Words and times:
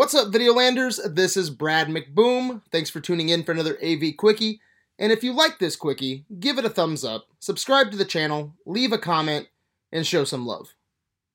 What's 0.00 0.14
up, 0.14 0.28
Videolanders? 0.28 0.98
This 1.14 1.36
is 1.36 1.50
Brad 1.50 1.88
McBoom. 1.88 2.62
Thanks 2.72 2.88
for 2.88 3.00
tuning 3.00 3.28
in 3.28 3.44
for 3.44 3.52
another 3.52 3.76
AV 3.84 4.16
Quickie. 4.16 4.58
And 4.98 5.12
if 5.12 5.22
you 5.22 5.34
like 5.34 5.58
this 5.58 5.76
Quickie, 5.76 6.24
give 6.40 6.56
it 6.56 6.64
a 6.64 6.70
thumbs 6.70 7.04
up, 7.04 7.26
subscribe 7.38 7.90
to 7.90 7.98
the 7.98 8.06
channel, 8.06 8.54
leave 8.64 8.92
a 8.92 8.98
comment, 8.98 9.48
and 9.92 10.06
show 10.06 10.24
some 10.24 10.46
love. 10.46 10.72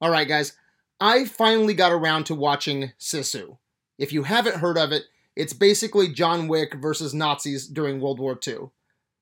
Alright, 0.03 0.27
guys, 0.27 0.53
I 0.99 1.25
finally 1.25 1.75
got 1.75 1.91
around 1.91 2.23
to 2.23 2.33
watching 2.33 2.93
Sisu. 2.99 3.59
If 3.99 4.11
you 4.11 4.23
haven't 4.23 4.55
heard 4.57 4.79
of 4.79 4.91
it, 4.91 5.03
it's 5.35 5.53
basically 5.53 6.07
John 6.07 6.47
Wick 6.47 6.73
versus 6.73 7.13
Nazis 7.13 7.67
during 7.67 8.01
World 8.01 8.19
War 8.19 8.35
II. 8.47 8.71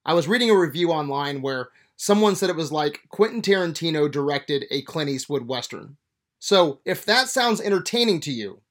I 0.05 0.13
was 0.13 0.25
reading 0.25 0.51
a 0.51 0.57
review 0.57 0.93
online 0.93 1.41
where 1.41 1.67
someone 1.97 2.37
said 2.37 2.49
it 2.49 2.55
was 2.55 2.71
like 2.71 3.01
Quentin 3.09 3.41
Tarantino 3.41 4.09
directed 4.09 4.63
a 4.71 4.83
Clint 4.83 5.09
Eastwood 5.09 5.49
Western. 5.49 5.97
So, 6.39 6.79
if 6.85 7.03
that 7.03 7.27
sounds 7.27 7.59
entertaining 7.59 8.21
to 8.21 8.31
you, 8.31 8.61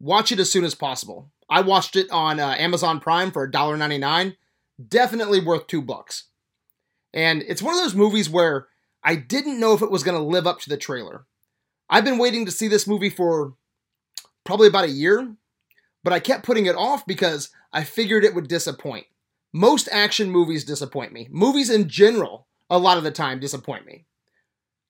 watch 0.00 0.32
it 0.32 0.40
as 0.40 0.50
soon 0.50 0.64
as 0.64 0.74
possible. 0.74 1.30
I 1.48 1.60
watched 1.60 1.96
it 1.96 2.10
on 2.10 2.40
uh, 2.40 2.54
Amazon 2.58 3.00
Prime 3.00 3.30
for 3.30 3.48
$1.99. 3.48 4.36
Definitely 4.88 5.40
worth 5.40 5.66
two 5.66 5.82
bucks. 5.82 6.24
And 7.14 7.42
it's 7.46 7.62
one 7.62 7.74
of 7.74 7.80
those 7.80 7.94
movies 7.94 8.28
where 8.28 8.68
I 9.02 9.14
didn't 9.14 9.60
know 9.60 9.72
if 9.72 9.82
it 9.82 9.90
was 9.90 10.02
going 10.02 10.16
to 10.16 10.22
live 10.22 10.46
up 10.46 10.60
to 10.60 10.68
the 10.68 10.76
trailer. 10.76 11.26
I've 11.88 12.04
been 12.04 12.18
waiting 12.18 12.44
to 12.46 12.50
see 12.50 12.68
this 12.68 12.86
movie 12.86 13.10
for 13.10 13.54
probably 14.44 14.66
about 14.66 14.84
a 14.84 14.90
year, 14.90 15.34
but 16.02 16.12
I 16.12 16.20
kept 16.20 16.44
putting 16.44 16.66
it 16.66 16.74
off 16.74 17.06
because 17.06 17.50
I 17.72 17.84
figured 17.84 18.24
it 18.24 18.34
would 18.34 18.48
disappoint. 18.48 19.06
Most 19.52 19.88
action 19.92 20.30
movies 20.30 20.64
disappoint 20.64 21.12
me. 21.12 21.28
Movies 21.30 21.70
in 21.70 21.88
general, 21.88 22.48
a 22.68 22.78
lot 22.78 22.98
of 22.98 23.04
the 23.04 23.10
time, 23.10 23.40
disappoint 23.40 23.86
me. 23.86 24.04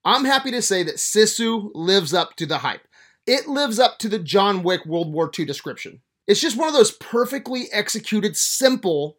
I'm 0.04 0.24
happy 0.24 0.50
to 0.52 0.62
say 0.62 0.82
that 0.84 0.96
Sisu 0.96 1.70
lives 1.74 2.14
up 2.14 2.36
to 2.36 2.46
the 2.46 2.58
hype 2.58 2.86
it 3.26 3.48
lives 3.48 3.78
up 3.78 3.98
to 3.98 4.08
the 4.08 4.18
John 4.18 4.62
Wick 4.62 4.86
World 4.86 5.12
War 5.12 5.30
II 5.36 5.44
description. 5.44 6.00
It's 6.26 6.40
just 6.40 6.56
one 6.56 6.68
of 6.68 6.74
those 6.74 6.92
perfectly 6.92 7.66
executed, 7.72 8.36
simple 8.36 9.18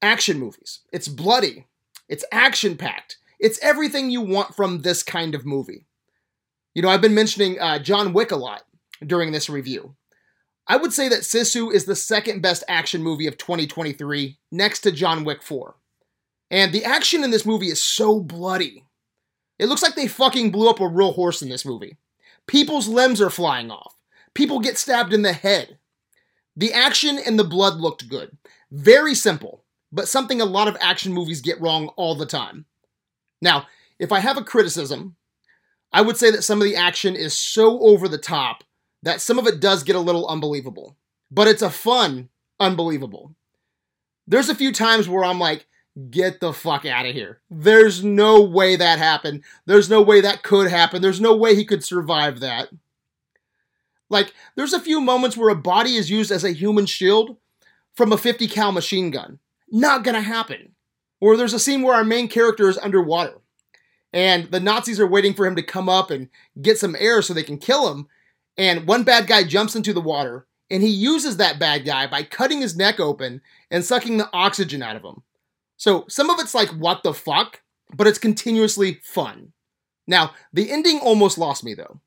action 0.00 0.38
movies. 0.38 0.80
It's 0.92 1.08
bloody, 1.08 1.66
it's 2.08 2.24
action 2.32 2.76
packed, 2.76 3.18
it's 3.38 3.58
everything 3.62 4.10
you 4.10 4.20
want 4.20 4.54
from 4.54 4.82
this 4.82 5.02
kind 5.02 5.34
of 5.34 5.46
movie. 5.46 5.86
You 6.74 6.82
know, 6.82 6.88
I've 6.88 7.00
been 7.00 7.14
mentioning 7.14 7.60
uh, 7.60 7.78
John 7.78 8.12
Wick 8.12 8.30
a 8.30 8.36
lot 8.36 8.62
during 9.04 9.32
this 9.32 9.50
review. 9.50 9.94
I 10.66 10.76
would 10.76 10.92
say 10.92 11.08
that 11.08 11.20
Sisu 11.20 11.72
is 11.72 11.84
the 11.84 11.96
second 11.96 12.40
best 12.40 12.62
action 12.68 13.02
movie 13.02 13.26
of 13.26 13.36
2023, 13.36 14.38
next 14.52 14.80
to 14.80 14.92
John 14.92 15.24
Wick 15.24 15.42
4. 15.42 15.74
And 16.50 16.72
the 16.72 16.84
action 16.84 17.24
in 17.24 17.30
this 17.30 17.44
movie 17.44 17.68
is 17.68 17.82
so 17.82 18.20
bloody. 18.20 18.84
It 19.58 19.66
looks 19.66 19.82
like 19.82 19.96
they 19.96 20.06
fucking 20.06 20.50
blew 20.50 20.70
up 20.70 20.80
a 20.80 20.88
real 20.88 21.12
horse 21.12 21.42
in 21.42 21.48
this 21.48 21.64
movie. 21.64 21.96
People's 22.46 22.88
limbs 22.88 23.20
are 23.20 23.30
flying 23.30 23.70
off. 23.70 23.94
People 24.34 24.60
get 24.60 24.78
stabbed 24.78 25.12
in 25.12 25.22
the 25.22 25.32
head. 25.32 25.78
The 26.56 26.72
action 26.72 27.18
and 27.18 27.38
the 27.38 27.44
blood 27.44 27.76
looked 27.76 28.08
good. 28.08 28.36
Very 28.70 29.14
simple, 29.14 29.64
but 29.90 30.08
something 30.08 30.40
a 30.40 30.46
lot 30.46 30.68
of 30.68 30.76
action 30.80 31.12
movies 31.12 31.40
get 31.40 31.60
wrong 31.60 31.88
all 31.96 32.14
the 32.14 32.26
time. 32.26 32.66
Now, 33.40 33.66
if 33.98 34.12
I 34.12 34.20
have 34.20 34.36
a 34.36 34.44
criticism, 34.44 35.16
I 35.92 36.02
would 36.02 36.16
say 36.16 36.30
that 36.30 36.42
some 36.42 36.60
of 36.60 36.64
the 36.64 36.76
action 36.76 37.14
is 37.14 37.36
so 37.36 37.80
over 37.80 38.08
the 38.08 38.18
top 38.18 38.64
that 39.02 39.20
some 39.20 39.38
of 39.38 39.46
it 39.46 39.60
does 39.60 39.82
get 39.82 39.96
a 39.96 40.00
little 40.00 40.26
unbelievable. 40.28 40.96
But 41.30 41.48
it's 41.48 41.62
a 41.62 41.70
fun 41.70 42.28
unbelievable. 42.60 43.34
There's 44.26 44.48
a 44.48 44.54
few 44.54 44.72
times 44.72 45.08
where 45.08 45.24
I'm 45.24 45.38
like, 45.38 45.66
get 46.10 46.40
the 46.40 46.52
fuck 46.52 46.86
out 46.86 47.06
of 47.06 47.14
here. 47.14 47.40
There's 47.50 48.02
no 48.02 48.42
way 48.42 48.76
that 48.76 48.98
happened. 48.98 49.44
There's 49.66 49.90
no 49.90 50.00
way 50.02 50.20
that 50.20 50.42
could 50.42 50.70
happen. 50.70 51.02
There's 51.02 51.20
no 51.20 51.36
way 51.36 51.54
he 51.54 51.64
could 51.64 51.84
survive 51.84 52.40
that. 52.40 52.68
Like, 54.08 54.32
there's 54.56 54.72
a 54.72 54.80
few 54.80 55.00
moments 55.00 55.36
where 55.36 55.50
a 55.50 55.56
body 55.56 55.96
is 55.96 56.10
used 56.10 56.30
as 56.30 56.44
a 56.44 56.52
human 56.52 56.86
shield 56.86 57.36
from 57.94 58.12
a 58.12 58.18
50 58.18 58.46
cal 58.48 58.72
machine 58.72 59.10
gun. 59.10 59.38
Not 59.70 60.04
gonna 60.04 60.20
happen. 60.20 60.72
Or 61.20 61.36
there's 61.36 61.54
a 61.54 61.58
scene 61.58 61.82
where 61.82 61.94
our 61.94 62.04
main 62.04 62.28
character 62.28 62.68
is 62.68 62.78
underwater 62.78 63.42
and 64.12 64.50
the 64.50 64.60
Nazis 64.60 65.00
are 65.00 65.06
waiting 65.06 65.34
for 65.34 65.46
him 65.46 65.56
to 65.56 65.62
come 65.62 65.88
up 65.88 66.10
and 66.10 66.28
get 66.60 66.78
some 66.78 66.96
air 66.98 67.22
so 67.22 67.32
they 67.32 67.42
can 67.42 67.58
kill 67.58 67.92
him. 67.92 68.08
And 68.58 68.86
one 68.86 69.04
bad 69.04 69.26
guy 69.26 69.44
jumps 69.44 69.74
into 69.74 69.92
the 69.92 70.00
water 70.00 70.46
and 70.70 70.82
he 70.82 70.88
uses 70.88 71.36
that 71.36 71.58
bad 71.58 71.84
guy 71.84 72.06
by 72.06 72.22
cutting 72.22 72.60
his 72.60 72.76
neck 72.76 73.00
open 73.00 73.40
and 73.70 73.84
sucking 73.84 74.18
the 74.18 74.28
oxygen 74.32 74.82
out 74.82 74.96
of 74.96 75.04
him. 75.04 75.22
So 75.82 76.04
some 76.08 76.30
of 76.30 76.38
it's 76.38 76.54
like, 76.54 76.68
what 76.68 77.02
the 77.02 77.12
fuck? 77.12 77.60
But 77.92 78.06
it's 78.06 78.16
continuously 78.16 79.00
fun. 79.02 79.52
Now, 80.06 80.30
the 80.52 80.70
ending 80.70 81.00
almost 81.00 81.38
lost 81.38 81.64
me 81.64 81.74
though. 81.74 81.98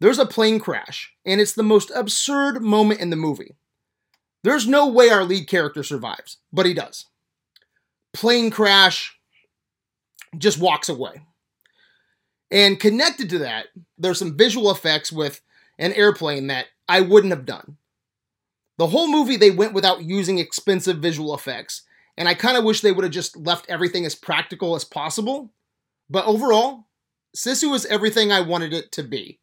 There's 0.00 0.18
a 0.18 0.26
plane 0.26 0.58
crash, 0.58 1.12
and 1.24 1.40
it's 1.40 1.52
the 1.52 1.62
most 1.62 1.92
absurd 1.94 2.64
moment 2.64 2.98
in 2.98 3.10
the 3.10 3.16
movie. 3.16 3.54
There's 4.42 4.66
no 4.66 4.88
way 4.88 5.08
our 5.08 5.22
lead 5.22 5.46
character 5.46 5.84
survives, 5.84 6.38
but 6.52 6.66
he 6.66 6.74
does. 6.74 7.06
Plane 8.12 8.50
crash, 8.50 9.16
just 10.36 10.58
walks 10.58 10.88
away. 10.88 11.22
And 12.50 12.80
connected 12.80 13.30
to 13.30 13.38
that, 13.38 13.66
there's 13.96 14.18
some 14.18 14.36
visual 14.36 14.68
effects 14.68 15.12
with 15.12 15.42
an 15.78 15.92
airplane 15.92 16.48
that 16.48 16.66
I 16.88 17.02
wouldn't 17.02 17.32
have 17.32 17.46
done. 17.46 17.76
The 18.78 18.88
whole 18.88 19.06
movie, 19.06 19.36
they 19.36 19.52
went 19.52 19.74
without 19.74 20.02
using 20.02 20.38
expensive 20.38 20.98
visual 20.98 21.36
effects, 21.36 21.82
and 22.16 22.28
I 22.28 22.34
kind 22.34 22.56
of 22.56 22.64
wish 22.64 22.80
they 22.80 22.92
would 22.92 23.04
have 23.04 23.12
just 23.12 23.36
left 23.36 23.66
everything 23.68 24.06
as 24.06 24.14
practical 24.14 24.74
as 24.74 24.84
possible. 24.84 25.52
But 26.08 26.26
overall, 26.26 26.86
Sisu 27.36 27.74
is 27.74 27.86
everything 27.86 28.32
I 28.32 28.40
wanted 28.40 28.72
it 28.72 28.92
to 28.92 29.02
be. 29.02 29.40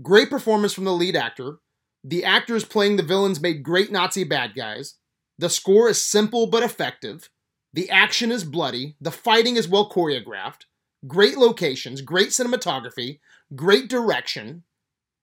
Great 0.00 0.30
performance 0.30 0.72
from 0.72 0.84
the 0.84 0.92
lead 0.92 1.16
actor. 1.16 1.58
The 2.04 2.24
actors 2.24 2.64
playing 2.64 2.96
the 2.96 3.02
villains 3.02 3.40
made 3.40 3.62
great 3.62 3.90
Nazi 3.90 4.24
bad 4.24 4.54
guys. 4.54 4.96
The 5.38 5.50
score 5.50 5.88
is 5.88 6.02
simple 6.02 6.46
but 6.46 6.62
effective. 6.62 7.28
The 7.72 7.90
action 7.90 8.30
is 8.30 8.44
bloody. 8.44 8.96
The 9.00 9.10
fighting 9.10 9.56
is 9.56 9.68
well 9.68 9.90
choreographed. 9.90 10.66
Great 11.06 11.36
locations, 11.36 12.00
great 12.00 12.28
cinematography, 12.28 13.18
great 13.56 13.88
direction. 13.88 14.62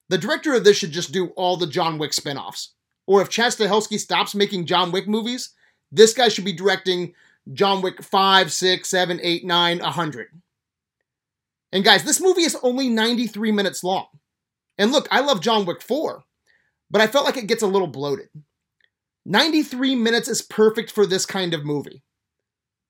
The 0.10 0.18
director 0.18 0.54
of 0.54 0.64
this 0.64 0.78
should 0.78 0.92
just 0.92 1.12
do 1.12 1.28
all 1.38 1.56
the 1.56 1.68
John 1.68 1.98
Wick 1.98 2.14
spin-offs. 2.14 2.74
Or 3.08 3.22
if 3.22 3.30
Chad 3.30 3.54
Stahelski 3.54 3.98
stops 3.98 4.36
making 4.36 4.66
John 4.66 4.92
Wick 4.92 5.08
movies, 5.08 5.54
this 5.92 6.14
guy 6.14 6.30
should 6.30 6.46
be 6.46 6.54
directing 6.54 7.14
John 7.54 7.82
Wick 7.82 8.04
5, 8.04 8.52
6, 8.52 8.90
7, 8.90 9.20
8, 9.22 9.46
9, 9.46 9.80
100. 9.80 10.28
And 11.72 11.84
guys, 11.84 12.04
this 12.04 12.22
movie 12.22 12.44
is 12.44 12.58
only 12.64 12.90
93 12.90 13.52
minutes 13.52 13.84
long. 13.84 14.08
And 14.78 14.92
look, 14.92 15.08
I 15.12 15.20
love 15.20 15.42
John 15.42 15.66
Wick 15.66 15.82
4, 15.82 16.24
but 16.90 17.02
I 17.02 17.08
felt 17.08 17.26
like 17.26 17.38
it 17.38 17.48
gets 17.48 17.62
a 17.62 17.68
little 17.68 17.88
bloated. 17.88 18.30
93 19.26 19.96
minutes 19.96 20.28
is 20.28 20.42
perfect 20.42 20.92
for 20.92 21.06
this 21.06 21.26
kind 21.26 21.54
of 21.54 21.66
movie. 21.66 22.02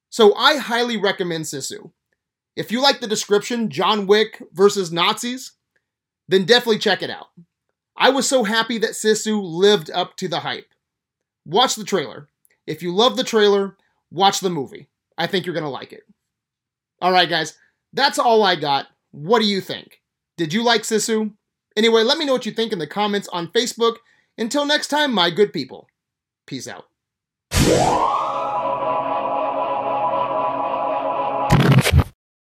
So 0.09 0.33
I 0.35 0.57
highly 0.57 0.97
recommend 0.97 1.45
Sisu. 1.45 1.91
If 2.55 2.71
you 2.71 2.81
like 2.81 3.01
the 3.01 3.07
description, 3.07 3.69
John 3.69 4.07
Wick 4.07 4.41
versus 4.53 4.91
Nazis, 4.91 5.53
then 6.27 6.45
definitely 6.45 6.79
check 6.79 7.01
it 7.01 7.09
out. 7.09 7.27
I 7.97 8.09
was 8.09 8.27
so 8.27 8.43
happy 8.43 8.77
that 8.77 8.91
Sisu 8.91 9.41
lived 9.43 9.91
up 9.91 10.15
to 10.17 10.27
the 10.27 10.39
hype. 10.39 10.73
Watch 11.45 11.75
the 11.75 11.83
trailer. 11.83 12.28
If 12.69 12.83
you 12.83 12.93
love 12.93 13.17
the 13.17 13.23
trailer, 13.23 13.75
watch 14.11 14.41
the 14.41 14.49
movie. 14.51 14.89
I 15.17 15.25
think 15.25 15.45
you're 15.45 15.55
going 15.55 15.63
to 15.63 15.69
like 15.69 15.91
it. 15.91 16.03
All 17.01 17.11
right, 17.11 17.27
guys, 17.27 17.57
that's 17.93 18.19
all 18.19 18.43
I 18.43 18.55
got. 18.55 18.85
What 19.09 19.39
do 19.39 19.47
you 19.47 19.59
think? 19.59 20.01
Did 20.37 20.53
you 20.53 20.63
like 20.63 20.83
Sisu? 20.83 21.33
Anyway, 21.75 22.03
let 22.03 22.19
me 22.19 22.25
know 22.25 22.33
what 22.33 22.45
you 22.45 22.51
think 22.51 22.71
in 22.71 22.77
the 22.77 22.85
comments 22.85 23.27
on 23.29 23.47
Facebook. 23.47 23.95
Until 24.37 24.65
next 24.65 24.87
time, 24.87 25.11
my 25.11 25.31
good 25.31 25.51
people. 25.51 25.87
Peace 26.45 26.67
out. 26.67 26.85